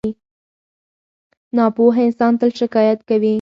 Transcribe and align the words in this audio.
•ناپوهه 1.55 2.01
انسان 2.07 2.33
تل 2.39 2.49
شکایت 2.61 2.99
کوي. 3.09 3.29